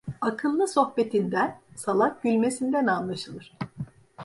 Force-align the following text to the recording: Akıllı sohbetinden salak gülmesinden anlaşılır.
Akıllı 0.21 0.67
sohbetinden 0.67 1.59
salak 1.75 2.23
gülmesinden 2.23 2.87
anlaşılır. 2.87 3.57